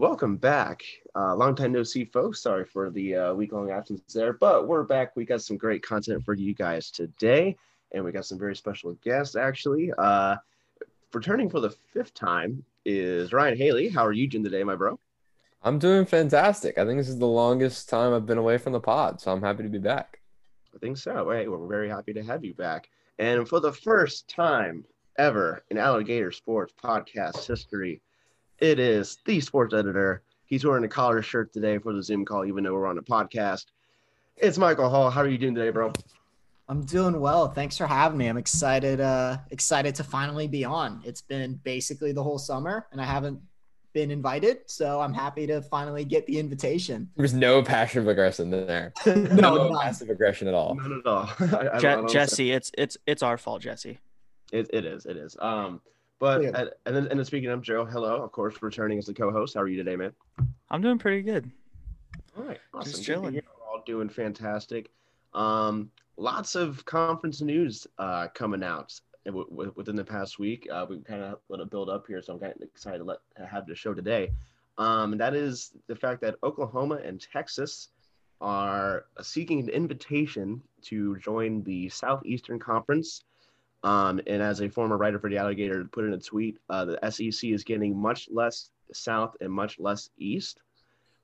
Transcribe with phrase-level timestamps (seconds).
[0.00, 0.82] welcome back.
[1.14, 2.40] Uh, long time no see, folks.
[2.40, 5.14] Sorry for the uh, week long absence there, but we're back.
[5.14, 7.54] We got some great content for you guys today,
[7.92, 9.92] and we got some very special guests actually.
[9.98, 10.36] Uh,
[11.12, 13.90] returning for the fifth time is Ryan Haley.
[13.90, 14.98] How are you doing today, my bro?
[15.62, 16.78] I'm doing fantastic.
[16.78, 19.42] I think this is the longest time I've been away from the pod, so I'm
[19.42, 20.20] happy to be back.
[20.74, 21.30] I think so.
[21.30, 22.88] Hey, we're very happy to have you back.
[23.18, 24.86] And for the first time
[25.18, 28.00] ever in Alligator Sports podcast history,
[28.60, 30.22] it is the sports editor.
[30.44, 33.02] He's wearing a collar shirt today for the Zoom call, even though we're on a
[33.02, 33.66] podcast.
[34.36, 35.10] It's Michael Hull.
[35.10, 35.92] How are you doing today, bro?
[36.68, 37.48] I'm doing well.
[37.48, 38.28] Thanks for having me.
[38.28, 41.00] I'm excited, uh, excited to finally be on.
[41.04, 43.40] It's been basically the whole summer and I haven't
[43.92, 44.58] been invited.
[44.66, 47.10] So I'm happy to finally get the invitation.
[47.16, 48.92] There's no passive aggression there.
[49.06, 50.76] no, no passive aggression at all.
[50.76, 51.30] None at all.
[51.40, 53.98] I, Je- Jesse, it's it's it's our fault, Jesse.
[54.52, 55.06] It, it is.
[55.06, 55.36] It is.
[55.40, 55.80] Um,
[56.20, 56.66] but yeah.
[56.86, 59.54] and then and then speaking of Joe, hello, of course, returning as the co-host.
[59.54, 60.12] How are you today, man?
[60.70, 61.50] I'm doing pretty good.
[62.36, 62.92] All right, awesome.
[62.92, 63.34] Just chilling.
[63.34, 64.90] We're all doing fantastic.
[65.34, 69.00] Um, lots of conference news uh, coming out
[69.74, 70.68] within the past week.
[70.70, 73.04] Uh, we kind of let it build up here, so I'm kind of excited to
[73.04, 73.18] let
[73.50, 74.30] have the show today.
[74.78, 77.88] Um, and that is the fact that Oklahoma and Texas
[78.40, 83.24] are seeking an invitation to join the Southeastern Conference.
[83.82, 87.10] Um, and as a former writer for the Alligator put in a tweet, uh, the
[87.10, 90.60] SEC is getting much less south and much less east.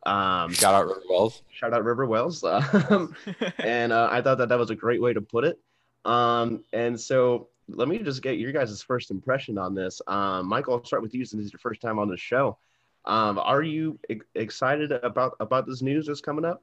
[0.06, 1.42] Um, shout out River Wells.
[1.50, 2.44] Shout out River Wells.
[2.90, 3.14] Um,
[3.58, 5.58] and uh, I thought that that was a great way to put it.
[6.04, 10.00] Um, and so let me just get your guys' first impression on this.
[10.06, 12.58] Um, Michael, I'll start with you since it's your first time on the show.
[13.04, 16.62] Um, are you e- excited about about this news that's coming up?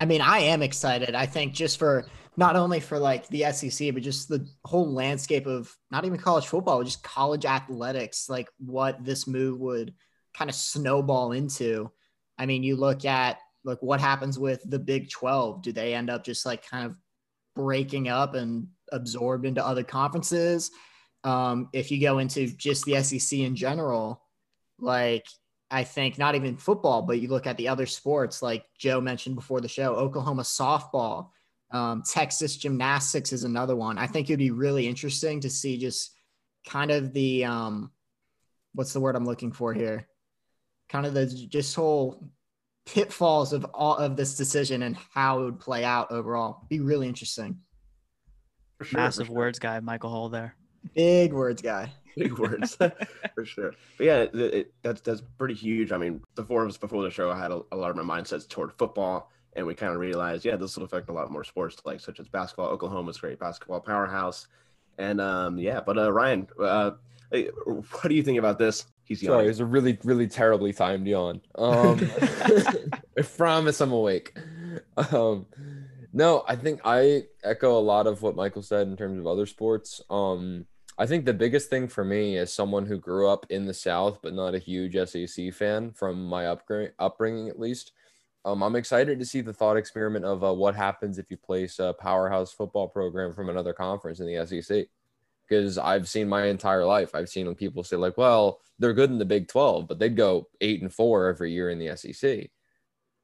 [0.00, 1.14] I mean, I am excited.
[1.14, 2.04] I think just for
[2.36, 6.46] not only for like the SEC, but just the whole landscape of not even college
[6.46, 9.94] football, just college athletics, like what this move would
[10.36, 11.90] kind of snowball into.
[12.38, 15.62] I mean, you look at like what happens with the Big 12.
[15.62, 16.96] Do they end up just like kind of
[17.54, 20.72] breaking up and absorbed into other conferences?
[21.22, 24.22] Um, if you go into just the SEC in general,
[24.78, 25.24] like
[25.70, 29.36] I think not even football, but you look at the other sports, like Joe mentioned
[29.36, 31.30] before the show, Oklahoma softball,
[31.74, 33.98] um, Texas gymnastics is another one.
[33.98, 36.12] I think it'd be really interesting to see just
[36.66, 37.90] kind of the um,
[38.74, 40.08] what's the word I'm looking for here?
[40.88, 42.22] kind of the just whole
[42.86, 46.66] pitfalls of all of this decision and how it would play out overall.
[46.68, 47.58] Be really interesting.
[48.82, 49.36] Sure, Massive sure.
[49.36, 50.54] words guy, Michael Hull there.
[50.94, 51.92] Big words guy.
[52.16, 52.76] Big words
[53.34, 53.72] for sure.
[53.96, 55.92] But yeah, it, it, that's that's pretty huge.
[55.92, 58.48] I mean, before was before the show, I had a, a lot of my mindsets
[58.48, 61.76] toward football, and we kind of realized, yeah, this will affect a lot more sports,
[61.84, 62.68] like such as basketball.
[62.68, 64.48] Oklahoma's great basketball powerhouse,
[64.98, 65.80] and um, yeah.
[65.80, 66.92] But uh, Ryan, uh,
[67.30, 68.86] what do you think about this?
[69.04, 69.34] He's young.
[69.34, 71.40] Sorry, it was a really, really terribly timed yawn.
[71.56, 72.10] Um,
[73.18, 74.36] I promise I'm awake.
[74.96, 75.46] Um,
[76.12, 79.46] no, I think I echo a lot of what Michael said in terms of other
[79.46, 80.00] sports.
[80.08, 80.66] Um,
[80.96, 84.20] I think the biggest thing for me as someone who grew up in the South,
[84.22, 87.92] but not a huge SEC fan from my upbringing, at least.
[88.44, 91.78] Um, I'm excited to see the thought experiment of uh, what happens if you place
[91.78, 94.86] a powerhouse football program from another conference in the SEC
[95.48, 97.14] because I've seen my entire life.
[97.14, 100.48] I've seen people say like, well, they're good in the Big 12, but they'd go
[100.60, 102.50] eight and four every year in the SEC.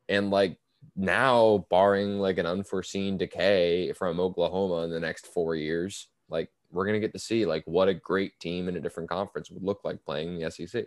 [0.08, 0.58] And like
[0.97, 6.87] now, barring like an unforeseen decay from Oklahoma in the next four years, like we're
[6.87, 9.81] gonna get to see like what a great team in a different conference would look
[9.84, 10.87] like playing the SEC.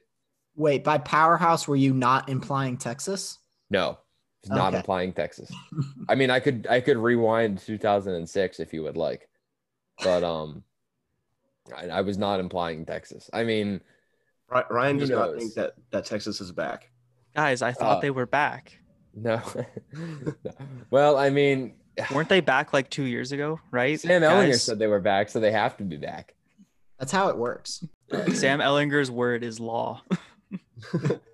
[0.55, 3.39] Wait, by powerhouse, were you not implying Texas?
[3.69, 3.97] No,
[4.49, 4.77] not okay.
[4.77, 5.51] implying Texas.
[6.09, 9.29] I mean, I could I could rewind 2006 if you would like,
[10.03, 10.63] but um,
[11.75, 13.29] I, I was not implying Texas.
[13.33, 13.81] I mean,
[14.69, 16.91] Ryan does not think that that Texas is back.
[17.35, 18.77] Guys, I thought uh, they were back.
[19.15, 19.41] No.
[20.91, 21.75] well, I mean,
[22.13, 23.59] weren't they back like two years ago?
[23.71, 24.00] Right?
[24.00, 26.35] Sam Ehlinger Guys, said they were back, so they have to be back.
[27.00, 27.85] That's how it works.
[28.33, 30.03] Sam Ehlinger's word is law.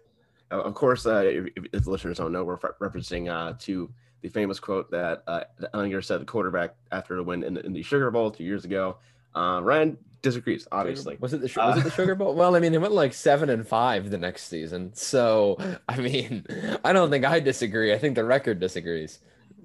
[0.51, 3.91] of course, uh, if, if, the listeners don't know, we're referencing uh, to
[4.21, 5.43] the famous quote that uh,
[5.73, 8.65] Ehlinger said the quarterback after the win in the, in the Sugar Bowl two years
[8.65, 8.97] ago.
[9.35, 11.17] Uh, Ryan disagrees, obviously.
[11.19, 12.33] Was it the was it the uh, Sugar Bowl?
[12.35, 14.91] Well, I mean, it went like seven and five the next season.
[14.93, 15.57] So,
[15.89, 16.45] I mean,
[16.83, 17.93] I don't think I disagree.
[17.93, 19.19] I think the record disagrees.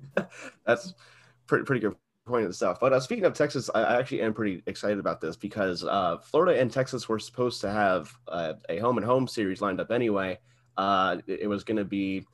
[0.66, 0.94] That's
[1.46, 1.96] pretty pretty good
[2.26, 2.78] point of stuff.
[2.81, 6.60] But uh, speaking of Texas, I actually am pretty excited about this because uh, Florida
[6.60, 10.38] and Texas were supposed to have uh, a home and home series lined up anyway.
[10.76, 12.26] Uh, it, it was going to be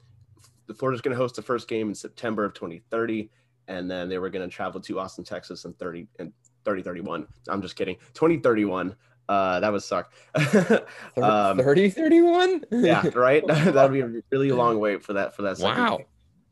[0.67, 3.29] the Florida's going to host the first game in September of 2030,
[3.67, 6.33] and then they were going to travel to Austin, Texas, in 30 and
[6.65, 7.27] 3031.
[7.49, 7.97] I'm just kidding.
[8.15, 8.95] 2031.
[9.29, 10.13] Uh, that would suck.
[11.23, 12.65] um, 30 31?
[12.71, 13.45] yeah, right.
[13.49, 15.59] that would be a really long wait for that for that.
[15.59, 16.01] Wow.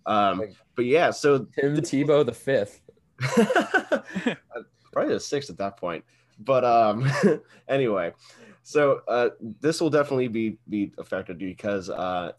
[0.06, 0.42] Um,
[0.74, 2.80] but yeah, so Tim Tebow the fifth.
[4.92, 6.04] Probably the sixth at that point.
[6.40, 7.10] But um,
[7.68, 8.12] anyway,
[8.68, 9.30] so uh,
[9.62, 12.32] this will definitely be be affected because uh,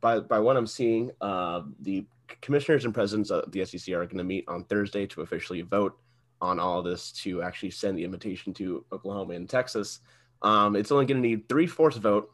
[0.00, 2.06] by by what I'm seeing, uh, the
[2.40, 5.98] commissioners and presidents of the SEC are going to meet on Thursday to officially vote
[6.40, 10.00] on all this to actually send the invitation to Oklahoma and Texas.
[10.40, 12.32] Um, it's only going to need three fourths vote.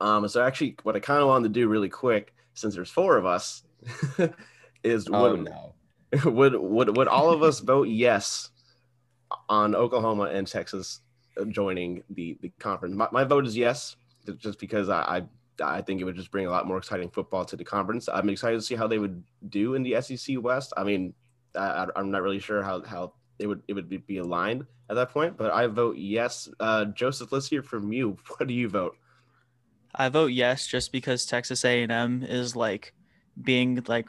[0.00, 3.16] Um, so actually, what I kind of wanted to do really quick, since there's four
[3.16, 3.64] of us,
[4.84, 5.74] is oh, would, no.
[6.30, 8.50] would would would all of us vote yes
[9.48, 11.00] on Oklahoma and Texas
[11.48, 12.94] joining the the conference?
[12.94, 13.96] My, my vote is yes,
[14.38, 15.22] just because I, I
[15.62, 18.08] I think it would just bring a lot more exciting football to the conference.
[18.12, 20.72] I'm excited to see how they would do in the SEC West.
[20.76, 21.14] I mean,
[21.54, 24.94] I, am not really sure how how it would it would be, be aligned at
[24.94, 26.48] that point, but I vote yes.
[26.60, 28.16] Uh, Joseph, let's hear from you.
[28.36, 28.96] What do you vote?
[29.94, 32.92] I vote yes, just because Texas A&M is like
[33.40, 34.08] being like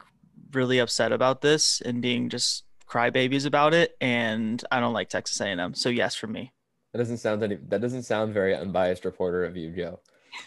[0.52, 5.40] really upset about this and being just crybabies about it, and I don't like Texas
[5.40, 5.74] A&M.
[5.74, 6.52] So yes for me.
[6.92, 7.56] That doesn't sound any.
[7.68, 10.00] That doesn't sound very unbiased reporter of you, Joe.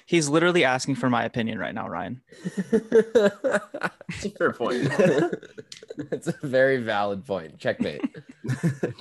[0.05, 2.21] He's literally asking for my opinion right now, Ryan.
[2.71, 4.91] It's a fair point.
[6.11, 7.57] It's a very valid point.
[7.59, 8.01] Checkmate.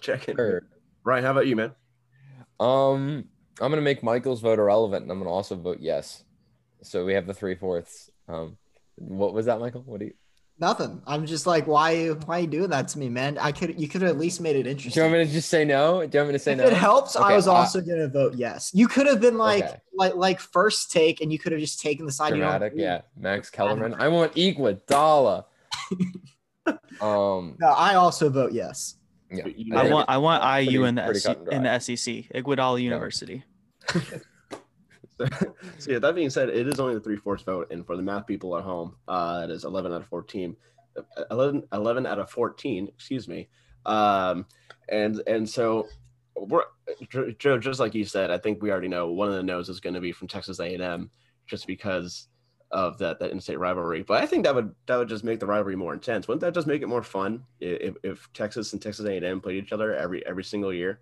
[0.01, 0.37] Check it.
[0.37, 0.63] Sure.
[1.05, 1.73] Ryan, how about you, man?
[2.59, 3.25] Um,
[3.61, 6.25] I'm gonna make Michael's vote irrelevant, and I'm gonna also vote yes.
[6.83, 8.11] So we have the three fourths.
[8.29, 8.59] Um,
[8.97, 9.83] what was that, Michael?
[9.87, 10.15] What do you?
[10.61, 11.01] Nothing.
[11.07, 13.39] I'm just like, why, why are you doing that to me, man?
[13.39, 14.91] I could, you could have at least made it interesting.
[14.91, 16.07] Do you want me to just say no?
[16.07, 16.67] Do you want me to say if no?
[16.67, 17.17] It helps.
[17.17, 18.71] Okay, I was also uh, gonna vote yes.
[18.75, 19.77] You could have been like, okay.
[19.95, 22.31] like, like first take, and you could have just taken the side.
[22.31, 23.01] Dramatic, you yeah.
[23.17, 23.95] Max Kellerman.
[23.95, 25.45] I want Iguodala.
[27.01, 27.57] um.
[27.59, 28.97] No, I also vote yes.
[29.31, 29.47] Yeah.
[29.75, 33.45] I want, I want IU in the SEC, in the SEC, Iguodala University.
[35.79, 38.03] so yeah, that being said, it is only the three fourths vote, and for the
[38.03, 40.57] math people at home, uh, it is eleven out of fourteen.
[41.31, 43.49] 11, 11 out of 14 excuse me.
[43.87, 44.45] Um
[44.89, 45.87] and and so
[46.37, 46.65] we're
[47.39, 49.79] joe just like you said i think we already know one of the no's is
[49.79, 51.11] going to be from texas a&m
[51.47, 52.29] just because
[52.71, 54.03] of that that in-state rivalry.
[54.03, 56.29] But i think that would that would just make the rivalry more intense.
[56.29, 59.73] Wouldn't that just make it more fun if, if texas and texas a&m played each
[59.73, 61.01] other every every single year?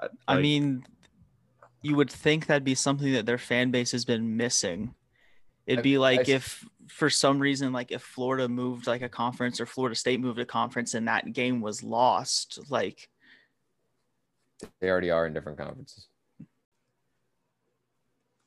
[0.00, 0.84] Like, i mean
[1.86, 4.92] you would think that'd be something that their fan base has been missing.
[5.66, 9.60] It'd be like I, if for some reason, like if Florida moved like a conference
[9.60, 13.08] or Florida State moved a conference and that game was lost, like
[14.80, 16.08] they already are in different conferences.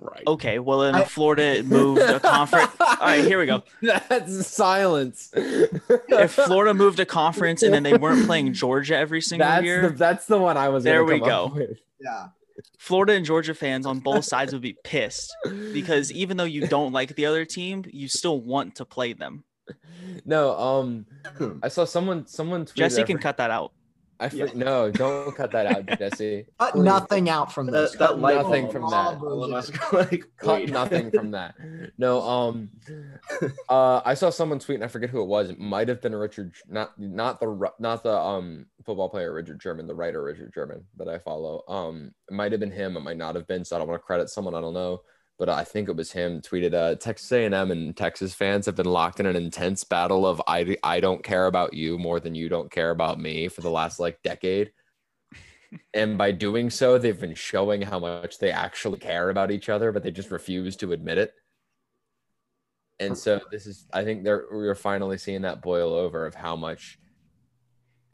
[0.02, 0.24] Right.
[0.28, 0.60] Okay.
[0.60, 2.72] Well, then I, Florida moved a conference.
[2.80, 3.64] All right, here we go.
[3.82, 5.32] That's silence.
[5.34, 9.90] if Florida moved a conference and then they weren't playing Georgia every single that's year,
[9.90, 10.84] the, that's the one I was.
[10.84, 11.58] There we go.
[12.02, 12.28] Yeah.
[12.78, 15.36] Florida and Georgia fans on both sides would be pissed
[15.74, 19.44] because even though you don't like the other team, you still want to play them.
[20.26, 21.06] No, um,
[21.62, 23.72] I saw someone someone Jesse can cut that out.
[24.20, 24.48] I yeah.
[24.54, 26.46] no, don't cut that out, Jesse.
[26.60, 27.94] Cut nothing out from this.
[27.94, 30.24] That, cut nothing from that.
[30.38, 31.56] cut nothing from that.
[31.98, 32.70] No, um,
[33.70, 35.50] uh, I saw someone tweet, and I forget who it was.
[35.50, 39.88] It might have been Richard, not not the not the um football player Richard Sherman,
[39.88, 41.64] the writer Richard Sherman that I follow.
[41.68, 42.98] Um, it might have been him.
[42.98, 43.64] It might not have been.
[43.64, 45.02] So I don't want to credit someone I don't know
[45.40, 48.86] but I think it was him tweeted uh, Texas A&M and Texas fans have been
[48.86, 52.50] locked in an intense battle of I I don't care about you more than you
[52.50, 54.74] don't care about me for the last like decade.
[55.94, 59.94] and by doing so, they've been showing how much they actually care about each other,
[59.94, 61.34] but they just refuse to admit it.
[63.00, 66.58] And so this is I think they're we're finally seeing that boil over of how
[66.58, 67.00] much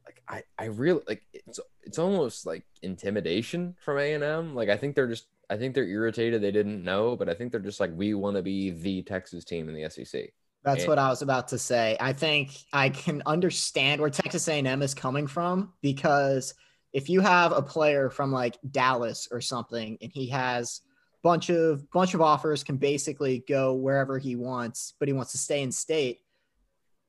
[0.06, 4.54] like I I really like it's it's almost like intimidation from A&M.
[4.54, 7.52] Like I think they're just I think they're irritated they didn't know, but I think
[7.52, 10.32] they're just like we want to be the Texas team in the SEC.
[10.64, 11.96] That's and- what I was about to say.
[12.00, 16.56] I think I can understand where Texas A&M is coming from because
[16.92, 20.82] if you have a player from like Dallas or something and he has
[21.22, 25.38] bunch of bunch of offers can basically go wherever he wants, but he wants to
[25.38, 26.22] stay in state.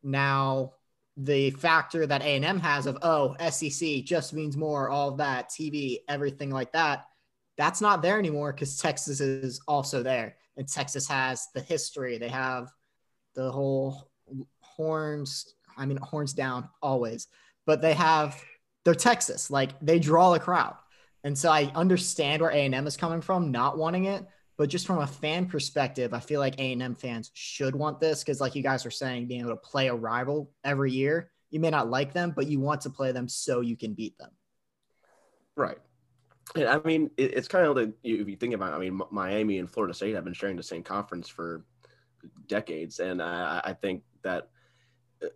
[0.02, 0.72] Now
[1.16, 6.00] the factor that A&M has of oh SEC just means more all of that TV
[6.08, 7.06] everything like that
[7.56, 10.36] that's not there anymore because Texas is also there.
[10.56, 12.18] And Texas has the history.
[12.18, 12.70] They have
[13.34, 14.10] the whole
[14.60, 15.54] horns.
[15.76, 17.28] I mean, horns down always,
[17.66, 18.42] but they have,
[18.84, 19.50] they're Texas.
[19.50, 20.74] Like they draw a crowd.
[21.24, 24.24] And so I understand where A&M is coming from, not wanting it.
[24.58, 28.40] But just from a fan perspective, I feel like A&M fans should want this because,
[28.40, 31.68] like you guys were saying, being able to play a rival every year, you may
[31.68, 34.30] not like them, but you want to play them so you can beat them.
[35.56, 35.76] Right.
[36.54, 39.00] And I mean, it, it's kind of like if you think about, it, I mean,
[39.10, 41.64] Miami and Florida State have been sharing the same conference for
[42.46, 44.48] decades, and I, I think that
[45.22, 45.28] uh,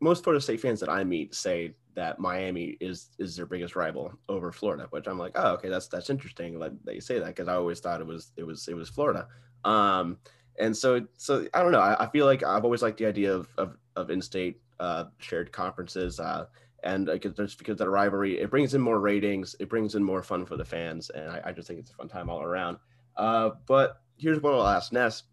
[0.00, 4.12] most Florida State fans that I meet say that Miami is is their biggest rival
[4.28, 7.26] over Florida, which I'm like, oh, okay, that's that's interesting like, that you say that
[7.26, 9.28] because I always thought it was it was it was Florida.
[9.64, 10.18] Um,
[10.58, 11.80] and so so I don't know.
[11.80, 15.52] I, I feel like I've always liked the idea of of, of in-state uh, shared
[15.52, 16.20] conferences.
[16.20, 16.46] Uh,
[16.82, 20.22] and uh, just because that rivalry, it brings in more ratings, it brings in more
[20.22, 22.78] fun for the fans, and I, I just think it's a fun time all around.
[23.16, 25.24] Uh, but here's what I'll ask next.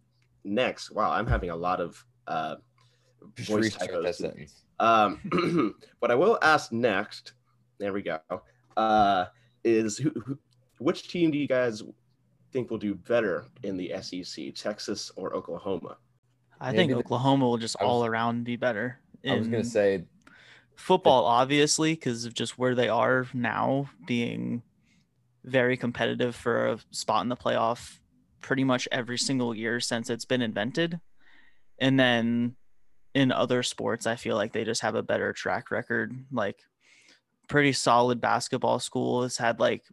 [0.43, 2.55] Next, wow, I'm having a lot of uh,
[3.39, 4.21] voice typos.
[4.79, 7.33] Um, what I will ask next,
[7.79, 8.19] there we go,
[8.75, 9.25] uh,
[9.63, 10.37] is who, who,
[10.79, 11.83] which team do you guys
[12.51, 15.97] think will do better in the SEC, Texas or Oklahoma?
[16.59, 18.99] I Maybe think Oklahoma will just was, all around be better.
[19.27, 20.05] I was going to say
[20.77, 24.61] football, obviously, because of just where they are now, being
[25.43, 27.99] very competitive for a spot in the playoff
[28.41, 30.99] pretty much every single year since it's been invented.
[31.79, 32.55] And then
[33.13, 36.13] in other sports, I feel like they just have a better track record.
[36.31, 36.59] Like
[37.49, 39.83] pretty solid basketball school has had like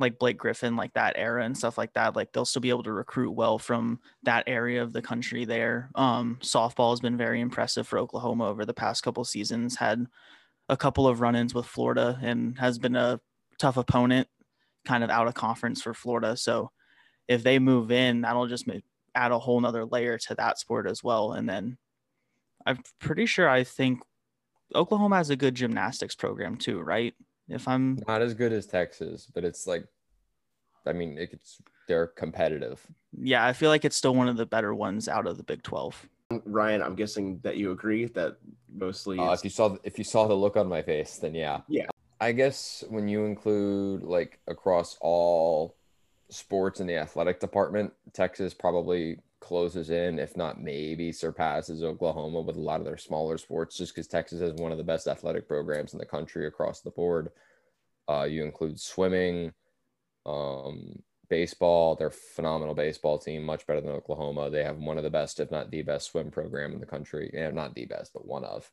[0.00, 2.16] like Blake Griffin, like that era and stuff like that.
[2.16, 5.90] Like they'll still be able to recruit well from that area of the country there.
[5.94, 9.76] Um, softball has been very impressive for Oklahoma over the past couple seasons.
[9.76, 10.06] Had
[10.68, 13.20] a couple of run-ins with Florida and has been a
[13.58, 14.28] tough opponent,
[14.84, 16.36] kind of out of conference for Florida.
[16.36, 16.70] So
[17.28, 18.66] if they move in, that'll just
[19.14, 21.32] add a whole nother layer to that sport as well.
[21.32, 21.76] And then
[22.66, 24.00] I'm pretty sure I think
[24.74, 27.14] Oklahoma has a good gymnastics program too, right?
[27.50, 29.84] If I'm not as good as Texas, but it's like,
[30.86, 32.86] I mean, it's they're competitive.
[33.12, 35.62] Yeah, I feel like it's still one of the better ones out of the Big
[35.62, 36.08] Twelve.
[36.44, 38.36] Ryan, I'm guessing that you agree that
[38.72, 39.18] mostly.
[39.18, 41.60] Uh, if you saw if you saw the look on my face, then yeah.
[41.68, 41.88] Yeah.
[42.20, 45.76] I guess when you include like across all
[46.28, 52.56] sports in the athletic department, Texas probably closes in, if not maybe surpasses Oklahoma with
[52.56, 55.48] a lot of their smaller sports, just because Texas has one of the best athletic
[55.48, 57.30] programs in the country across the board.
[58.08, 59.52] Uh, you include swimming,
[60.26, 61.94] um, baseball.
[61.94, 64.50] They're phenomenal baseball team, much better than Oklahoma.
[64.50, 67.30] They have one of the best, if not the best, swim program in the country.
[67.32, 68.70] Yeah, not the best, but one of.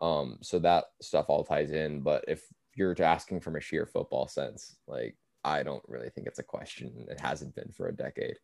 [0.00, 2.02] Um, so that stuff all ties in.
[2.02, 2.42] But if
[2.74, 7.06] you're asking from a sheer football sense, like I don't really think it's a question.
[7.08, 8.36] It hasn't been for a decade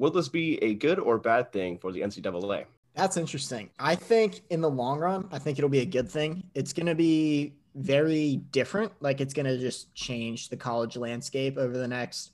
[0.00, 2.64] will this be a good or bad thing for the NCAA?
[2.94, 3.70] That's interesting.
[3.78, 6.44] I think in the long run, I think it'll be a good thing.
[6.54, 8.92] It's going to be very different.
[9.00, 12.32] Like it's going to just change the college landscape over the next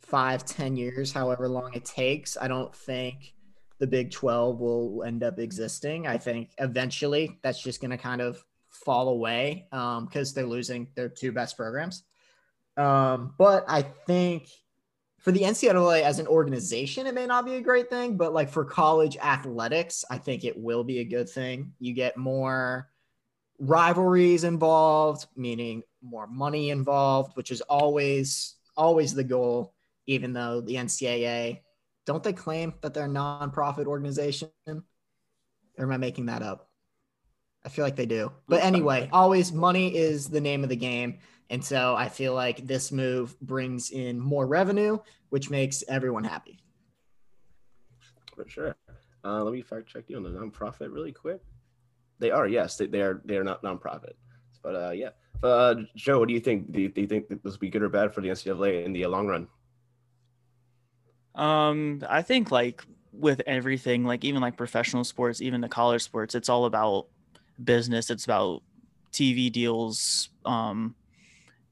[0.00, 2.36] five, ten years, however long it takes.
[2.36, 3.34] I don't think
[3.78, 6.06] the Big 12 will end up existing.
[6.06, 10.88] I think eventually that's just going to kind of fall away because um, they're losing
[10.94, 12.04] their two best programs.
[12.76, 14.48] Um, but I think–
[15.18, 18.50] for the NCAA as an organization, it may not be a great thing, but like
[18.50, 21.72] for college athletics, I think it will be a good thing.
[21.78, 22.88] You get more
[23.58, 29.72] rivalries involved, meaning more money involved, which is always always the goal.
[30.06, 31.60] Even though the NCAA
[32.06, 34.48] don't they claim that they're a nonprofit organization?
[34.68, 34.84] Or
[35.78, 36.70] am I making that up?
[37.64, 38.30] I feel like they do.
[38.48, 41.18] But anyway, always money is the name of the game.
[41.50, 44.98] And so I feel like this move brings in more revenue,
[45.30, 46.58] which makes everyone happy.
[48.34, 48.76] For sure.
[49.24, 51.40] Uh, let me fact check you on the nonprofit really quick.
[52.18, 53.20] They are, yes, they, they are.
[53.24, 54.14] They are not nonprofit.
[54.62, 55.10] But uh, yeah,
[55.42, 56.72] uh, Joe, what do you think?
[56.72, 58.92] Do you, do you think this will be good or bad for the NCAA in
[58.92, 59.48] the long run?
[61.34, 66.34] Um, I think like with everything, like even like professional sports, even the college sports,
[66.34, 67.06] it's all about
[67.62, 68.10] business.
[68.10, 68.62] It's about
[69.12, 70.94] TV deals, um,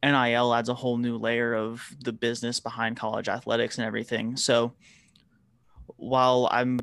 [0.04, 4.37] NIL adds a whole new layer of the business behind college athletics and everything.
[4.37, 4.75] So
[5.96, 6.80] while I'm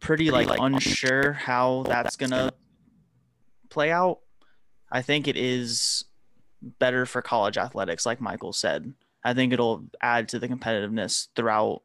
[0.00, 2.52] pretty like unsure how that's gonna
[3.68, 4.20] play out,
[4.90, 6.04] I think it is
[6.62, 8.94] better for college athletics, like Michael said.
[9.24, 11.82] I think it'll add to the competitiveness throughout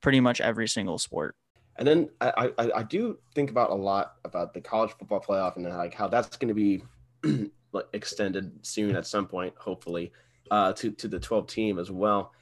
[0.00, 1.34] pretty much every single sport.
[1.76, 5.56] And then I, I, I do think about a lot about the college football playoff
[5.56, 6.82] and like how that's going to be
[7.92, 10.12] extended soon at some point, hopefully,
[10.50, 12.32] uh, to to the 12 team as well.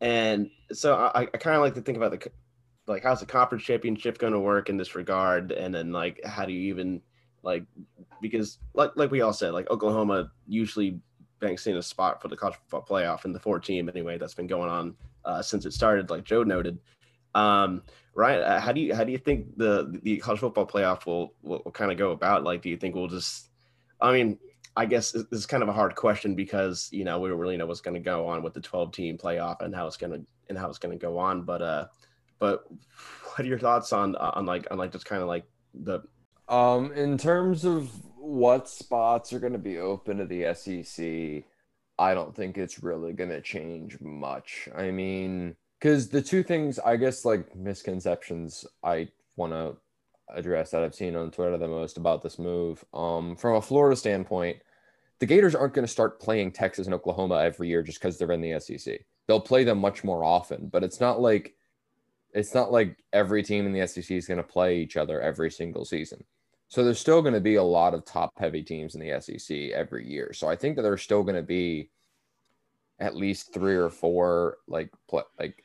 [0.00, 2.30] And so I, I kind of like to think about the
[2.86, 6.44] like how's the conference championship going to work in this regard, and then like how
[6.44, 7.00] do you even
[7.42, 7.64] like
[8.20, 11.00] because like like we all said, like Oklahoma usually
[11.40, 14.18] banks in a spot for the college football playoff in the four team anyway.
[14.18, 16.78] That's been going on uh, since it started, like Joe noted.
[17.34, 17.82] Um,
[18.14, 18.38] right?
[18.38, 21.62] Uh, how do you how do you think the the college football playoff will will,
[21.64, 22.44] will kind of go about?
[22.44, 23.48] Like, do you think we'll just
[24.00, 24.38] I mean,
[24.76, 27.56] I guess this is kind of a hard question because you know we don't really
[27.56, 30.12] know what's going to go on with the 12 team playoff and how it's going
[30.12, 31.42] to and how it's going to go on.
[31.42, 31.86] But uh,
[32.38, 32.64] but
[33.24, 36.00] what are your thoughts on on like on like just kind of like the
[36.48, 41.44] um in terms of what spots are going to be open to the SEC?
[41.96, 44.68] I don't think it's really going to change much.
[44.74, 49.76] I mean, because the two things I guess like misconceptions I want to
[50.32, 52.84] address that I've seen on Twitter the most about this move.
[52.94, 54.58] Um, from a Florida standpoint,
[55.18, 58.32] the Gators aren't going to start playing Texas and Oklahoma every year just because they're
[58.32, 59.00] in the SEC.
[59.26, 61.54] They'll play them much more often, but it's not like
[62.32, 65.50] it's not like every team in the SEC is going to play each other every
[65.50, 66.24] single season.
[66.68, 69.70] So there's still going to be a lot of top heavy teams in the SEC
[69.72, 70.32] every year.
[70.32, 71.90] So I think that there's still going to be
[72.98, 74.90] at least three or four like
[75.38, 75.62] like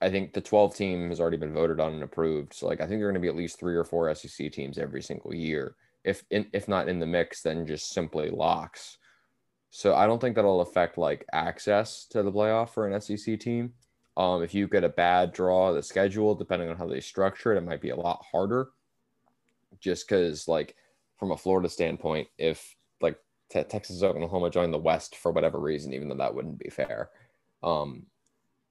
[0.00, 2.54] I think the 12 team has already been voted on and approved.
[2.54, 4.50] So like I think there are going to be at least three or four SEC
[4.52, 5.76] teams every single year.
[6.04, 8.96] If in, if not in the mix, then just simply locks.
[9.70, 13.74] So I don't think that'll affect like access to the playoff for an SEC team.
[14.16, 17.52] Um, if you get a bad draw of the schedule, depending on how they structure
[17.52, 18.70] it, it might be a lot harder.
[19.78, 20.74] Just because, like,
[21.18, 23.16] from a Florida standpoint, if like
[23.50, 27.10] te- Texas, Oklahoma join the West for whatever reason, even though that wouldn't be fair,
[27.62, 28.04] um,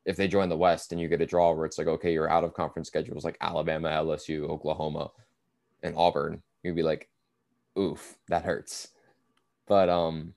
[0.05, 2.29] if they join the West and you get a draw where it's like, okay, you're
[2.29, 5.11] out of conference schedules like Alabama, LSU, Oklahoma,
[5.83, 7.09] and Auburn, you'd be like,
[7.77, 8.89] oof, that hurts.
[9.67, 10.33] But um,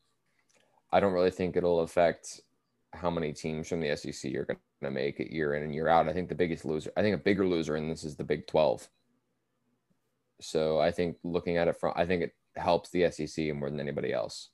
[0.92, 2.40] I don't really think it'll affect
[2.92, 5.88] how many teams from the SEC are going to make it year in and year
[5.88, 6.08] out.
[6.08, 8.46] I think the biggest loser, I think a bigger loser in this is the Big
[8.46, 8.88] 12.
[10.40, 13.80] So I think looking at it from, I think it helps the SEC more than
[13.80, 14.50] anybody else.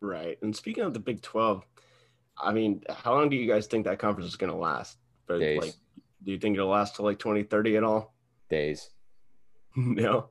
[0.00, 0.38] Right.
[0.42, 1.64] And speaking of the Big 12,
[2.42, 4.98] I mean, how long do you guys think that conference is going to last?
[5.26, 5.60] For, Days.
[5.60, 5.74] Like,
[6.24, 8.14] do you think it'll last till like 2030 at all?
[8.48, 8.90] Days.
[9.76, 10.30] no.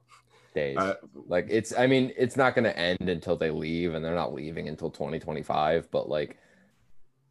[0.53, 0.77] Days.
[0.77, 0.95] Uh,
[1.27, 4.67] like it's I mean, it's not gonna end until they leave, and they're not leaving
[4.67, 6.37] until 2025, but like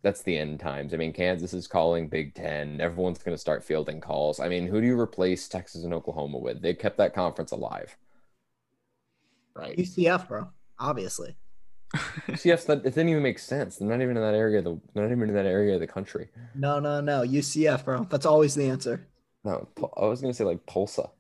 [0.02, 0.94] that's the end times.
[0.94, 2.80] I mean, Kansas is calling Big Ten.
[2.80, 4.38] Everyone's gonna start fielding calls.
[4.38, 6.62] I mean, who do you replace Texas and Oklahoma with?
[6.62, 7.96] They kept that conference alive.
[9.54, 9.76] right.
[9.76, 10.48] UCF, bro.
[10.78, 11.36] Obviously.
[11.94, 13.76] UCF's that it didn't even make sense.
[13.76, 14.58] They're not even in that area.
[14.58, 16.28] Of the not even in that area of the country.
[16.54, 17.22] No, no, no.
[17.22, 18.04] UCF, bro.
[18.10, 19.06] That's always the answer.
[19.44, 21.10] No, I was gonna say like Tulsa.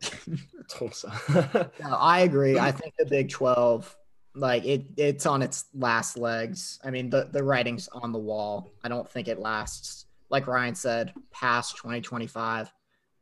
[0.68, 1.70] Tulsa.
[1.80, 2.58] No, I agree.
[2.58, 3.96] I think the Big 12,
[4.34, 6.78] like it, it's on its last legs.
[6.84, 8.72] I mean, the, the writing's on the wall.
[8.82, 12.72] I don't think it lasts, like Ryan said, past 2025.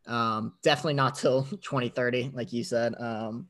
[0.07, 2.95] Um, definitely not till 2030, like you said.
[2.99, 3.49] Um,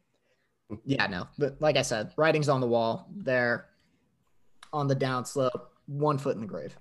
[0.85, 3.09] yeah, no, but like I said, writing's on the wall.
[3.15, 3.67] They're
[4.73, 6.77] on the downslope, one foot in the grave.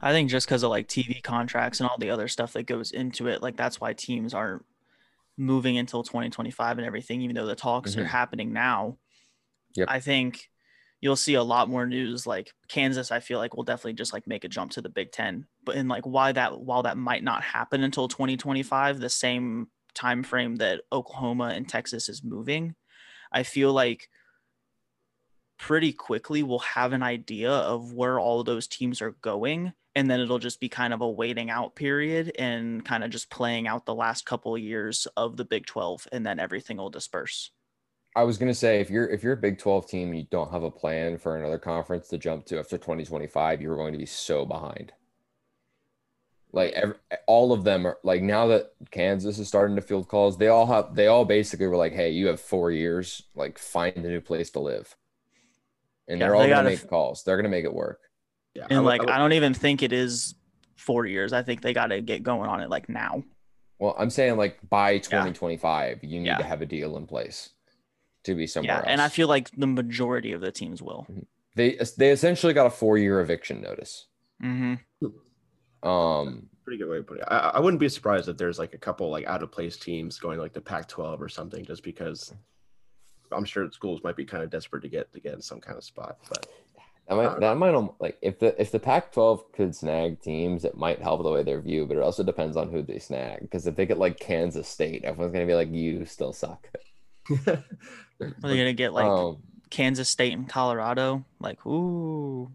[0.00, 2.90] I think just because of like TV contracts and all the other stuff that goes
[2.90, 4.64] into it, like that's why teams aren't
[5.36, 8.08] moving until 2025 and everything, even though the talks are Mhm.
[8.08, 8.98] happening now.
[9.74, 9.88] Yep.
[9.90, 10.50] I think
[11.00, 14.26] you'll see a lot more news like Kansas, I feel like will definitely just like
[14.26, 15.46] make a jump to the Big Ten.
[15.64, 20.22] But in like why that while that might not happen until 2025, the same time
[20.22, 22.74] frame that Oklahoma and Texas is moving,
[23.32, 24.08] I feel like
[25.58, 30.20] pretty quickly we'll have an idea of where all those teams are going and then
[30.20, 33.86] it'll just be kind of a waiting out period and kind of just playing out
[33.86, 37.50] the last couple of years of the Big 12 and then everything will disperse.
[38.14, 40.50] I was gonna say if you're if you're a Big 12 team and you don't
[40.50, 44.06] have a plan for another conference to jump to after 2025, you're going to be
[44.06, 44.92] so behind.
[46.54, 50.36] Like every, all of them are like now that Kansas is starting to field calls,
[50.36, 53.96] they all have they all basically were like, hey, you have four years, like find
[53.96, 54.94] a new place to live.
[56.08, 57.22] And Yeah, they're all they gonna gotta make calls.
[57.24, 58.00] They're gonna make it work.
[58.54, 58.64] yeah.
[58.68, 60.34] And I would- like I would- I don't even think it is
[60.76, 61.32] 4 years.
[61.32, 63.22] I think they got to get going on it like now.
[63.78, 66.36] Well, I'm saying like by 2025, you need Yeah.
[66.38, 67.50] to have a deal in place
[68.24, 68.86] to be somewhere Yeah, else.
[68.88, 71.06] and I feel like the majority of the teams will.
[71.56, 74.06] they they essentially got a four year eviction notice.
[74.42, 74.80] Mhm.
[75.82, 77.24] Um, pretty good way to put it.
[77.26, 80.18] I, I wouldn't be surprised if there's like a couple like out of place teams
[80.18, 82.32] going like the Pac-12 or something, just because
[83.30, 85.76] I'm sure schools might be kind of desperate to get to get in some kind
[85.76, 86.18] of spot.
[86.28, 86.46] But
[87.08, 90.76] That might that might al- like if the if the Pac-12 could snag teams, it
[90.76, 93.40] might help the way they're viewed, but it also depends on who they snag.
[93.40, 96.68] Because if they get like Kansas State, everyone's gonna be like, "You still suck."
[97.40, 97.64] Are
[98.18, 101.24] they going to get like um, Kansas State and Colorado?
[101.40, 102.50] Like, ooh.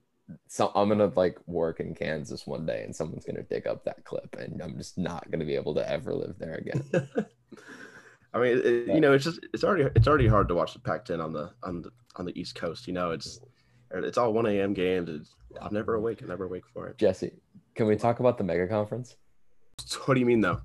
[0.48, 4.04] So I'm gonna like work in Kansas one day, and someone's gonna dig up that
[4.04, 6.84] clip, and I'm just not gonna be able to ever live there again.
[8.34, 10.80] I mean, it, you know, it's just it's already it's already hard to watch the
[10.80, 12.88] Pac-10 on the on the on the East Coast.
[12.88, 13.40] You know, it's
[13.92, 14.74] it's all 1 a.m.
[14.74, 15.10] games.
[15.10, 16.22] It's, I'm never awake.
[16.22, 16.98] I'm never awake for it.
[16.98, 17.32] Jesse,
[17.74, 19.16] can we talk about the mega conference?
[20.06, 20.62] What do you mean though?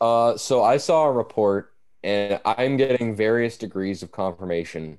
[0.00, 1.72] Uh, so I saw a report
[2.04, 4.98] And I'm getting various degrees of confirmation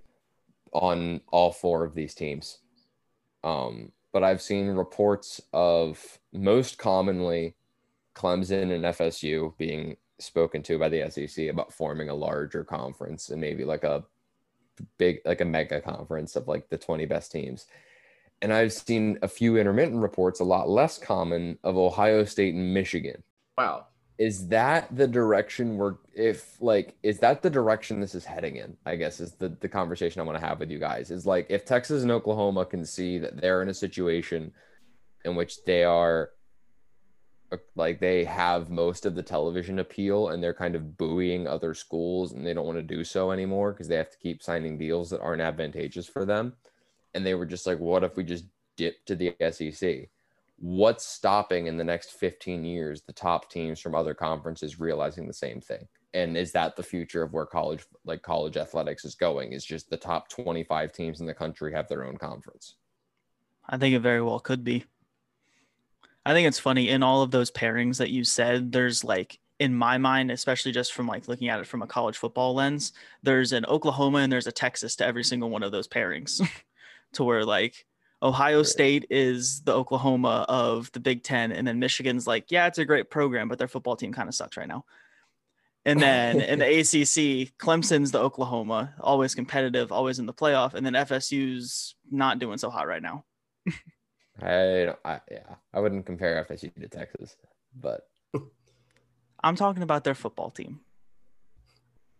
[0.71, 2.59] on all four of these teams.
[3.43, 7.55] Um, but I've seen reports of most commonly
[8.15, 13.41] Clemson and FSU being spoken to by the SEC about forming a larger conference and
[13.41, 14.03] maybe like a
[14.97, 17.65] big, like a mega conference of like the 20 best teams.
[18.41, 22.73] And I've seen a few intermittent reports, a lot less common, of Ohio State and
[22.73, 23.23] Michigan.
[23.57, 28.57] Wow is that the direction we're if like is that the direction this is heading
[28.57, 31.25] in i guess is the, the conversation i want to have with you guys is
[31.25, 34.51] like if texas and oklahoma can see that they're in a situation
[35.25, 36.29] in which they are
[37.51, 41.73] uh, like they have most of the television appeal and they're kind of buoying other
[41.73, 44.77] schools and they don't want to do so anymore because they have to keep signing
[44.77, 46.53] deals that aren't advantageous for them
[47.15, 48.45] and they were just like what if we just
[48.77, 50.09] dip to the sec
[50.57, 55.33] what's stopping in the next 15 years the top teams from other conferences realizing the
[55.33, 55.87] same thing?
[56.13, 59.89] And is that the future of where college like college athletics is going is just
[59.89, 62.75] the top 25 teams in the country have their own conference?
[63.67, 64.85] I think it very well could be.
[66.25, 69.75] I think it's funny in all of those pairings that you said there's like in
[69.75, 73.53] my mind especially just from like looking at it from a college football lens there's
[73.53, 76.45] an oklahoma and there's a texas to every single one of those pairings
[77.13, 77.85] to where like
[78.23, 82.77] Ohio State is the Oklahoma of the Big Ten, and then Michigan's like, yeah, it's
[82.77, 84.85] a great program, but their football team kind of sucks right now.
[85.85, 90.85] And then in the ACC, Clemson's the Oklahoma, always competitive, always in the playoff, and
[90.85, 93.25] then FSU's not doing so hot right now.
[94.41, 97.35] I, I yeah, I wouldn't compare FSU to Texas,
[97.77, 98.07] but
[99.43, 100.79] I'm talking about their football team.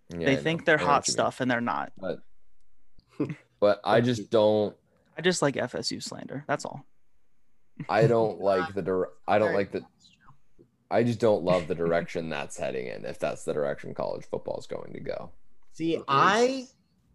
[0.09, 1.93] Yeah, they think they're hot stuff, and they're not.
[1.97, 2.19] But,
[3.61, 4.75] but I just don't
[5.17, 6.43] I just like FSU slander.
[6.47, 6.85] That's all.
[7.89, 9.83] I don't like the dir- I don't like the
[10.91, 14.59] I just don't love the direction that's heading in if that's the direction college football
[14.59, 15.31] is going to go.
[15.71, 16.67] See, I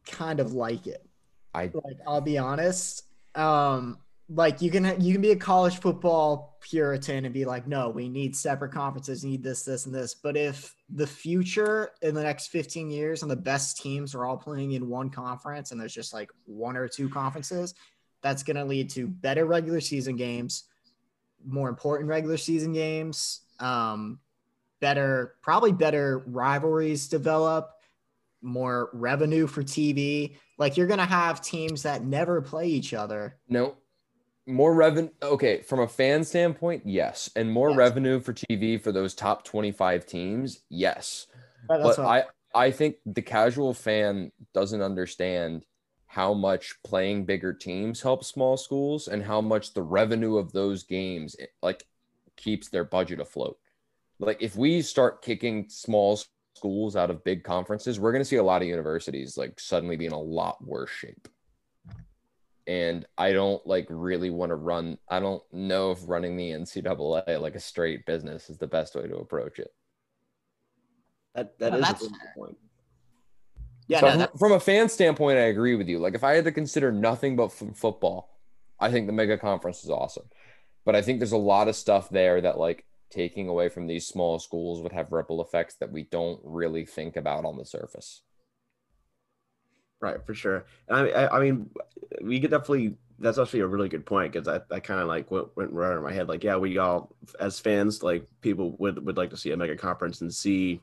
[0.06, 1.06] kind of like it.
[1.54, 3.04] I like I'll be honest.
[3.34, 3.98] Um
[4.30, 8.08] like you can you can be a college football puritan and be like no we
[8.08, 10.14] need separate conferences need this this and this.
[10.14, 14.36] But if the future in the next 15 years and the best teams are all
[14.36, 17.74] playing in one conference and there's just like one or two conferences
[18.20, 20.64] that's going to lead to better regular season games
[21.46, 24.18] more important regular season games um
[24.80, 27.70] better probably better rivalries develop
[28.42, 33.36] more revenue for tv like you're going to have teams that never play each other.
[33.48, 33.76] No
[34.48, 37.30] more revenue okay from a fan standpoint yes.
[37.36, 37.78] And more yes.
[37.78, 41.26] revenue for tv for those top 25 teams yes.
[41.68, 45.64] Right, but i i think the casual fan doesn't understand
[46.06, 50.82] how much playing bigger teams helps small schools and how much the revenue of those
[50.82, 51.84] games eh, like
[52.36, 53.58] keeps their budget afloat.
[54.18, 56.18] Like if we start kicking small
[56.56, 59.94] schools out of big conferences we're going to see a lot of universities like suddenly
[59.94, 61.28] be in a lot worse shape
[62.68, 64.98] and I don't like really want to run.
[65.08, 69.08] I don't know if running the NCAA like a straight business is the best way
[69.08, 69.72] to approach it.
[71.34, 72.58] That that is a good point.
[73.88, 75.98] Yeah, so no, from, from, a fan standpoint, I agree with you.
[75.98, 78.38] Like if I had to consider nothing but f- football,
[78.78, 80.28] I think the mega conference is awesome.
[80.84, 84.06] But I think there's a lot of stuff there that like taking away from these
[84.06, 88.20] small schools would have ripple effects that we don't really think about on the surface.
[90.00, 90.64] Right, for sure.
[90.88, 91.70] And I, I, I mean,
[92.22, 92.96] we could definitely.
[93.20, 95.96] That's actually a really good point because I, I kind of like went, went right
[95.96, 96.28] in my head.
[96.28, 99.74] Like, yeah, we all as fans, like people would would like to see a mega
[99.76, 100.80] conference and see,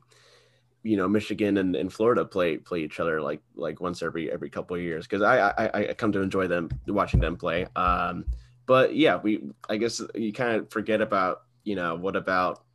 [0.82, 4.50] you know, Michigan and, and Florida play play each other like like once every every
[4.50, 7.66] couple of years because I, I I come to enjoy them watching them play.
[7.76, 8.26] Um,
[8.66, 12.65] but yeah, we I guess you kind of forget about you know what about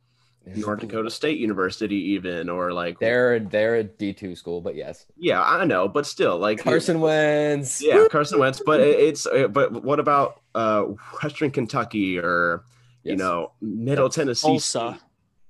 [0.44, 5.06] North Dakota State University, even or like they're they're a D two school, but yes,
[5.16, 8.60] yeah, I know, but still, like Carson Wentz, yeah, Carson Wentz.
[8.64, 10.82] But it's uh, but what about uh
[11.22, 12.64] Western Kentucky or
[13.04, 13.12] yes.
[13.12, 14.98] you know Middle Tennessee, Tulsa,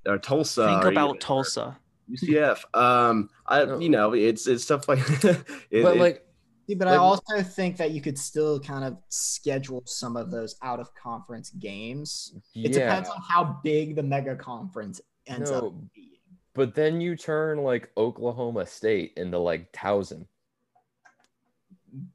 [0.07, 0.67] or Tulsa?
[0.67, 1.79] Think or about even, Tulsa,
[2.11, 2.65] UCF.
[2.75, 5.01] Um, I you know it's it's stuff like,
[5.71, 6.27] it, but like
[6.73, 10.31] See, but like, I also think that you could still kind of schedule some of
[10.31, 12.35] those out of conference games.
[12.55, 12.69] Yeah.
[12.69, 16.09] It depends on how big the mega conference ends no, up being.
[16.55, 20.25] But then you turn like Oklahoma State into like Towson.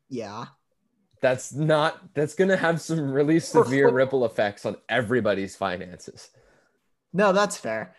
[0.09, 0.45] Yeah.
[1.21, 6.31] That's not that's gonna have some really severe ripple effects on everybody's finances.
[7.13, 7.93] No, that's fair.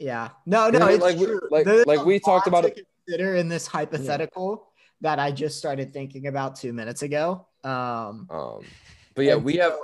[0.00, 0.30] Yeah.
[0.44, 1.40] No, no, it's like, true.
[1.52, 2.84] like, like we talked about it.
[3.06, 4.67] Consider in this hypothetical
[5.00, 7.46] that I just started thinking about two minutes ago.
[7.64, 8.64] Um, um
[9.14, 9.76] but yeah, we have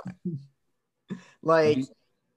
[1.41, 1.79] like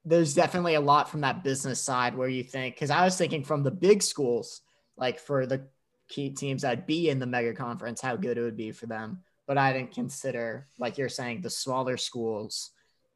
[0.04, 3.44] there's definitely a lot from that business side where you think because I was thinking
[3.44, 4.62] from the big schools,
[4.96, 5.68] like for the
[6.08, 9.22] key teams that be in the mega conference, how good it would be for them.
[9.46, 12.70] But I didn't consider, like you're saying, the smaller schools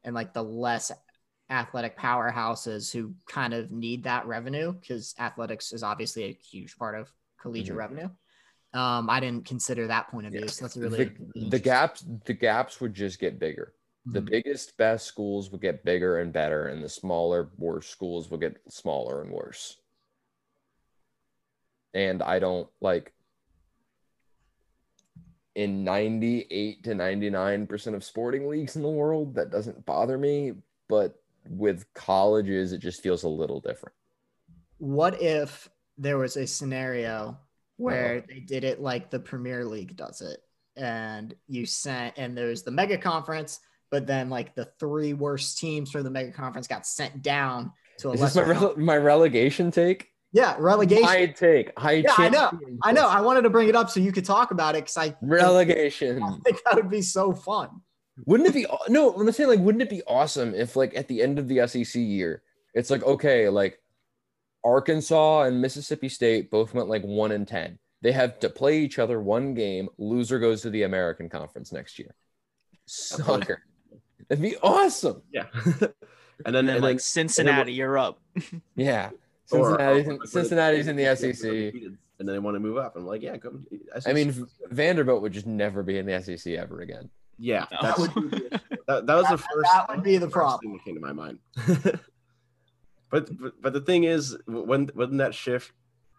[0.05, 0.91] and like the less
[1.51, 6.99] athletic powerhouses who kind of need that revenue because athletics is obviously a huge part
[6.99, 7.79] of collegiate mm-hmm.
[7.79, 8.09] revenue.
[8.75, 10.43] Um, I didn't consider that point of view.
[10.43, 10.51] Yeah.
[10.51, 12.05] So that's really the, the gaps.
[12.25, 13.75] The gaps would just get bigger.
[14.07, 14.15] Mm-hmm.
[14.15, 18.41] The biggest, best schools would get bigger and better, and the smaller, worse schools would
[18.41, 19.79] get smaller and worse.
[21.95, 23.13] And I don't like
[25.55, 30.55] in 98 to 99% of sporting leagues in the world, that doesn't bother me.
[30.89, 33.95] But with colleges, it just feels a little different.
[34.79, 37.39] What if there was a scenario
[37.77, 38.27] where uh-huh.
[38.29, 40.41] they did it like the Premier League does it,
[40.77, 45.91] and you sent and there's the mega conference, but then like the three worst teams
[45.91, 49.71] from the mega conference got sent down to a Is this my, rele- my relegation
[49.71, 50.09] take?
[50.33, 51.05] Yeah, relegation.
[51.05, 51.79] High take.
[51.79, 52.51] High yeah, I know.
[52.83, 53.07] I know.
[53.07, 56.23] I wanted to bring it up so you could talk about it because I relegation.
[56.23, 57.69] I think that would be so fun.
[58.25, 59.13] Wouldn't it be no?
[59.13, 61.95] I'm saying like, wouldn't it be awesome if like at the end of the SEC
[61.97, 62.43] year,
[62.75, 63.79] it's like okay, like
[64.65, 67.79] Arkansas and Mississippi State both went like one and ten.
[68.03, 69.89] They have to play each other one game.
[69.99, 72.15] Loser goes to the American Conference next year.
[72.87, 73.63] Soccer.
[74.29, 75.23] That'd be awesome.
[75.33, 75.47] Yeah.
[75.55, 78.21] and then, and then and like Cincinnati, then you're up.
[78.77, 79.11] yeah.
[79.47, 81.45] Cincinnati's, or, or, Cincinnati's in the SEC.
[82.19, 82.97] And then they want to move up.
[82.97, 83.67] I'm like, yeah, come.
[84.07, 87.11] I mean, Vanderbilt would just never be in the SEC ever again.
[87.39, 87.83] Yeah, no.
[87.83, 88.49] that, would be,
[88.87, 89.71] that, that was that, the first.
[89.73, 90.61] That would be the problem.
[90.61, 91.39] Thing that came to my mind.
[93.13, 95.71] But, but but the thing is, when wouldn't that shift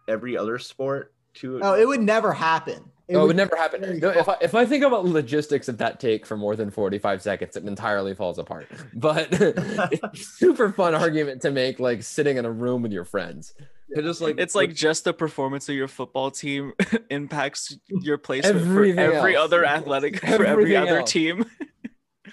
[0.08, 1.58] every other sport to?
[1.58, 2.90] No, it would never happen.
[3.06, 3.98] It, would, it would never happen.
[3.98, 6.98] No, if I if I think about logistics of that take for more than forty
[6.98, 8.66] five seconds, it entirely falls apart.
[8.94, 13.52] But it's super fun argument to make, like sitting in a room with your friends.
[13.90, 16.72] It's just like it's like just the performance of your football team
[17.10, 19.44] impacts your placement for every else.
[19.44, 21.12] other athletic Everything for every other else.
[21.12, 21.44] team.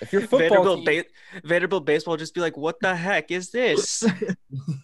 [0.01, 1.03] If your football Vanderbilt, team...
[1.03, 4.03] ba- Vanderbilt baseball just be like, what the heck is this?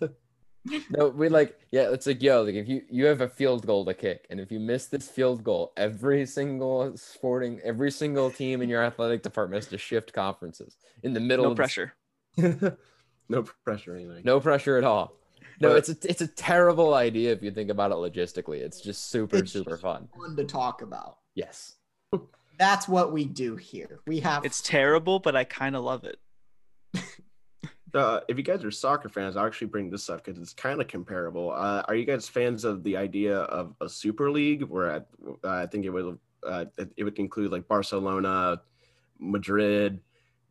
[0.90, 1.92] no, we like yeah.
[1.92, 4.52] It's like yo, like if you you have a field goal to kick, and if
[4.52, 9.64] you miss this field goal, every single sporting, every single team in your athletic department
[9.64, 11.50] has to shift conferences in the middle.
[11.50, 11.94] No pressure.
[12.38, 14.22] no pressure, anything.
[14.24, 15.14] No pressure at all.
[15.60, 18.60] No, but, it's a it's a terrible idea if you think about it logistically.
[18.60, 20.10] It's just super super fun.
[20.16, 21.18] Fun to talk about.
[21.36, 21.76] Yes.
[22.58, 24.00] That's what we do here.
[24.08, 26.20] We have It's terrible, but I kind of love it.
[27.94, 30.82] uh, if you guys are soccer fans, I'll actually bring this up because it's kind
[30.82, 31.52] of comparable.
[31.52, 34.98] Uh, are you guys fans of the idea of a super league where I,
[35.48, 36.66] uh, I think it would uh,
[36.96, 38.62] it would include like Barcelona,
[39.20, 40.00] Madrid,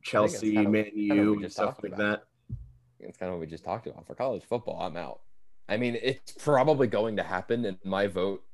[0.03, 2.25] Chelsea, Man U, stuff like that?
[3.01, 4.81] it's kind of what we just talked about for college football.
[4.81, 5.21] I'm out.
[5.69, 8.45] I mean, it's probably going to happen, and my vote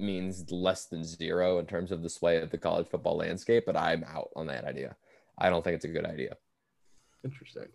[0.00, 3.64] means less than zero in terms of the sway of the college football landscape.
[3.66, 4.96] But I'm out on that idea.
[5.38, 6.36] I don't think it's a good idea.
[7.24, 7.68] Interesting.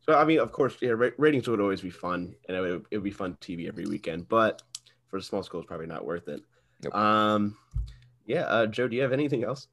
[0.00, 2.96] So, I mean, of course, yeah, ratings would always be fun, and it would, it
[2.96, 4.28] would be fun TV every weekend.
[4.28, 4.62] But
[5.08, 6.42] for the small schools, probably not worth it.
[6.82, 6.94] Nope.
[6.94, 7.56] Um,
[8.26, 9.68] yeah, uh, Joe, do you have anything else?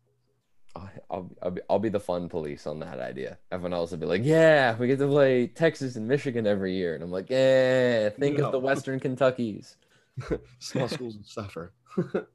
[1.10, 3.38] I'll, I'll, be, I'll be the fun police on that idea.
[3.52, 6.94] Everyone else will be like, yeah, we get to play Texas and Michigan every year.
[6.94, 8.48] And I'm like, yeah, think no.
[8.48, 9.78] of the Western Kentuckies.
[10.60, 11.74] Small schools suffer.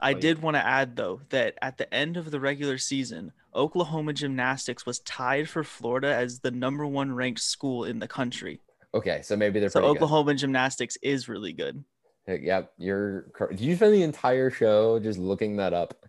[0.00, 4.12] I did want to add, though, that at the end of the regular season, Oklahoma
[4.12, 8.60] Gymnastics was tied for Florida as the number one ranked school in the country.
[8.94, 10.38] Okay, so maybe they're so Oklahoma good.
[10.38, 11.84] Gymnastics is really good.
[12.28, 13.30] Yep, you're.
[13.50, 16.06] Did you spend the entire show just looking that up?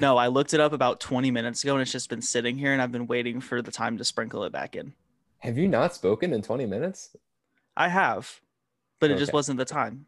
[0.00, 2.72] No, I looked it up about 20 minutes ago and it's just been sitting here
[2.72, 4.94] and I've been waiting for the time to sprinkle it back in.
[5.38, 7.16] Have you not spoken in 20 minutes?
[7.76, 8.40] I have,
[9.00, 10.06] but it just wasn't the time.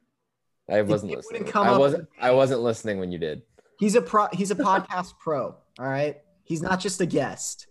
[0.70, 1.50] I wasn't listening.
[1.54, 3.42] I wasn't I wasn't listening when you did.
[3.78, 6.18] He's a pro he's a podcast pro, all right?
[6.44, 7.66] He's not just a guest.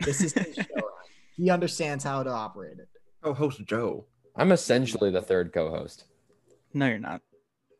[0.00, 0.90] This is his show.
[1.36, 2.88] He understands how to operate it.
[3.22, 4.06] Oh, host Joe.
[4.34, 6.04] I'm essentially the third co-host.
[6.74, 7.22] No, you're not.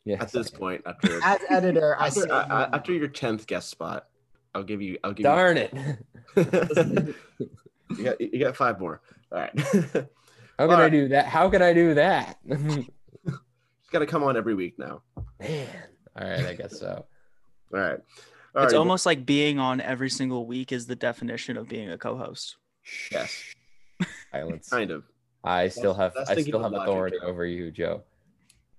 [0.05, 0.23] Yeah.
[0.23, 4.07] At this point, after as editor, I after, uh, after your tenth guest spot,
[4.55, 4.99] I'll give you.
[5.05, 5.25] I'll give.
[5.25, 5.69] Darn you,
[6.37, 7.15] it!
[7.99, 9.03] you got you got five more.
[9.33, 9.53] All right.
[10.59, 11.27] How can All I do that?
[11.27, 12.39] How can I do that?
[12.47, 15.03] It's got to come on every week now.
[15.39, 15.69] Man.
[16.21, 17.05] All right, I guess so.
[17.73, 18.01] All right.
[18.55, 18.79] All it's right.
[18.79, 22.57] almost like being on every single week is the definition of being a co-host.
[23.13, 23.55] Yes.
[24.33, 24.69] Silence.
[24.69, 25.05] kind of.
[25.45, 28.03] I still have I still have authority over you, Joe.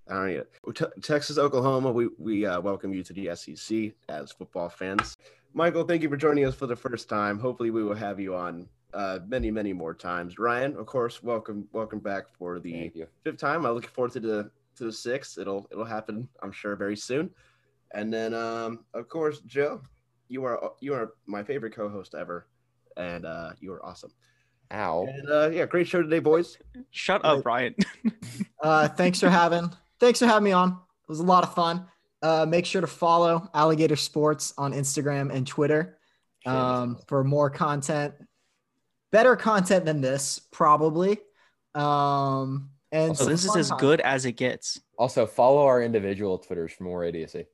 [0.09, 0.43] All right.
[1.01, 5.15] Texas, Oklahoma, we, we uh, welcome you to the SEC as football fans.
[5.53, 7.39] Michael, thank you for joining us for the first time.
[7.39, 10.39] Hopefully, we will have you on uh, many, many more times.
[10.39, 12.91] Ryan, of course, welcome welcome back for the
[13.23, 13.65] fifth time.
[13.65, 15.37] I'm looking forward to the to the sixth.
[15.37, 17.29] It'll it'll happen, I'm sure, very soon.
[17.93, 19.81] And then, um, of course, Joe,
[20.29, 22.47] you are you are my favorite co-host ever,
[22.95, 24.11] and uh, you are awesome.
[24.71, 25.07] Ow.
[25.07, 26.57] And uh, yeah, great show today, boys.
[26.91, 27.75] Shut up, Ryan.
[28.61, 30.69] uh, thanks for having thanks for having me on.
[30.69, 31.85] It was a lot of fun.
[32.21, 35.97] Uh, make sure to follow Alligator Sports on Instagram and Twitter
[36.47, 38.13] um, for more content,
[39.11, 41.19] better content than this, probably.
[41.75, 43.79] Um, and so this is as content.
[43.79, 44.79] good as it gets.
[44.97, 47.45] Also, follow our individual Twitters for more idiocy.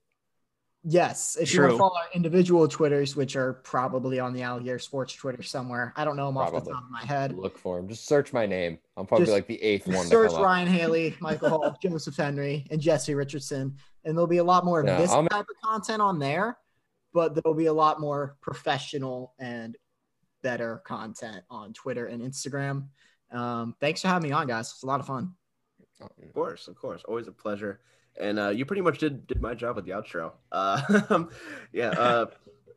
[0.86, 1.56] Yes, if True.
[1.56, 5.42] you want to follow our individual Twitters, which are probably on the Alligator Sports Twitter
[5.42, 6.58] somewhere, I don't know them probably.
[6.58, 7.34] off the top of my head.
[7.38, 7.88] Look for them.
[7.88, 8.78] Just search my name.
[8.98, 10.06] I'm probably just like the eighth one.
[10.08, 14.66] Search Ryan Haley, Michael Hull, Joseph Henry, and Jesse Richardson, and there'll be a lot
[14.66, 15.28] more of this I'm...
[15.28, 16.58] type of content on there.
[17.14, 19.78] But there'll be a lot more professional and
[20.44, 22.88] better content on Twitter and Instagram.
[23.32, 24.70] Um, thanks for having me on, guys.
[24.72, 25.34] It's a lot of fun.
[26.02, 27.80] Of course, of course, always a pleasure
[28.20, 30.34] and uh, you pretty much did did my job with the outro.
[30.52, 31.26] Uh,
[31.74, 32.26] yeah, uh,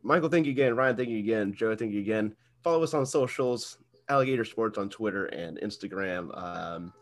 [0.03, 0.75] Michael, thank you again.
[0.75, 1.53] Ryan, thank you again.
[1.53, 2.35] Joe, thank you again.
[2.63, 3.77] Follow us on socials,
[4.09, 6.35] Alligator Sports on Twitter and Instagram.
[6.37, 6.93] Um,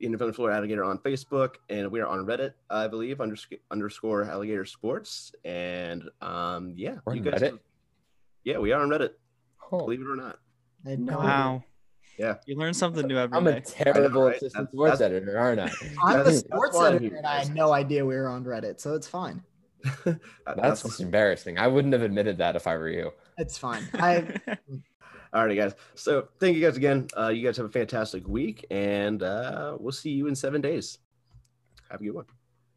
[0.00, 4.64] Independent Florida Alligator on Facebook, and we are on Reddit, I believe, underscore, underscore Alligator
[4.64, 5.32] Sports.
[5.44, 7.40] And um, yeah, We're you guys.
[7.40, 7.58] Reddit?
[8.44, 9.10] Yeah, we are on Reddit.
[9.70, 9.78] Oh.
[9.78, 10.38] Believe it or not.
[10.84, 11.64] Wow.
[12.18, 12.36] Yeah.
[12.46, 13.58] You learn something new every I'm day.
[13.58, 14.36] a terrible right?
[14.36, 15.70] assistant that's, sports that's, editor, aren't I?
[16.02, 19.06] I'm a sports editor and I had no idea we were on Reddit, so it's
[19.06, 19.42] fine.
[20.04, 20.18] that's,
[20.56, 21.58] that's just embarrassing.
[21.58, 23.12] I wouldn't have admitted that if I were you.
[23.36, 23.88] It's fine.
[23.94, 24.26] I
[25.32, 25.74] All right, guys.
[25.94, 27.06] So thank you guys again.
[27.16, 30.98] Uh, you guys have a fantastic week, and uh, we'll see you in seven days.
[31.90, 32.24] Have a good one.